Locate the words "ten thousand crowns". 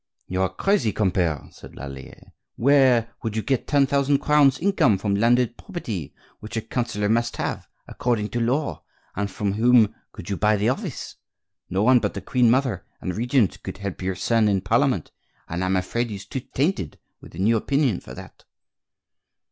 3.67-4.57